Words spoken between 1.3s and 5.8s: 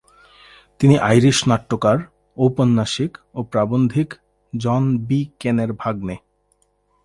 নাট্যকার, ঔপন্যাসিক ও প্রাবন্ধিক জন বি. কেনের